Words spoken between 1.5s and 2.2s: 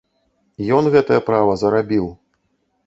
зарабіў.